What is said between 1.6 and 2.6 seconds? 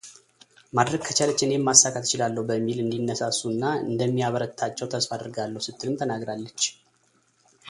ማሳካት እችላለሁ